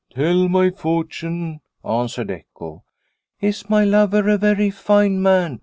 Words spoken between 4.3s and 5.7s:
very fine man